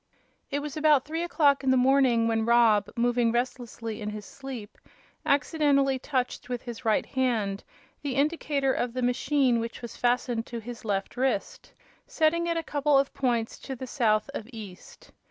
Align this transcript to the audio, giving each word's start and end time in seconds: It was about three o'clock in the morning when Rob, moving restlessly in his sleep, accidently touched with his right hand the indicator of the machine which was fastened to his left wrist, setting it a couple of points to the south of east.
It 0.49 0.63
was 0.63 0.75
about 0.75 1.05
three 1.05 1.21
o'clock 1.21 1.63
in 1.63 1.69
the 1.69 1.77
morning 1.77 2.27
when 2.27 2.43
Rob, 2.43 2.89
moving 2.97 3.31
restlessly 3.31 4.01
in 4.01 4.09
his 4.09 4.25
sleep, 4.25 4.79
accidently 5.27 5.99
touched 5.99 6.49
with 6.49 6.63
his 6.63 6.83
right 6.83 7.05
hand 7.05 7.63
the 8.01 8.15
indicator 8.15 8.73
of 8.73 8.93
the 8.93 9.03
machine 9.03 9.59
which 9.59 9.83
was 9.83 9.95
fastened 9.95 10.47
to 10.47 10.57
his 10.57 10.83
left 10.83 11.17
wrist, 11.17 11.71
setting 12.07 12.47
it 12.47 12.57
a 12.57 12.63
couple 12.63 12.97
of 12.97 13.13
points 13.13 13.59
to 13.59 13.75
the 13.75 13.85
south 13.85 14.27
of 14.33 14.49
east. 14.51 15.11